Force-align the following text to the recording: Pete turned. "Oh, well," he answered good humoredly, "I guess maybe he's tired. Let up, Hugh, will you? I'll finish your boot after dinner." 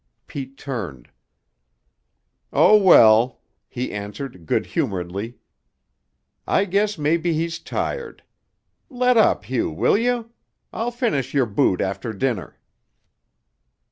Pete 0.25 0.57
turned. 0.57 1.09
"Oh, 2.51 2.75
well," 2.75 3.39
he 3.69 3.91
answered 3.91 4.47
good 4.47 4.65
humoredly, 4.65 5.37
"I 6.47 6.65
guess 6.65 6.97
maybe 6.97 7.33
he's 7.33 7.59
tired. 7.59 8.23
Let 8.89 9.15
up, 9.15 9.43
Hugh, 9.45 9.69
will 9.69 9.99
you? 9.99 10.31
I'll 10.73 10.89
finish 10.89 11.35
your 11.35 11.45
boot 11.45 11.81
after 11.81 12.13
dinner." 12.13 12.57